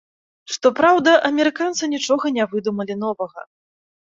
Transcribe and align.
Што 0.53 0.69
праўда, 0.79 1.13
амерыканцы 1.29 1.83
нічога 1.93 2.33
не 2.39 2.49
выдумалі 2.55 2.93
новага. 3.05 3.41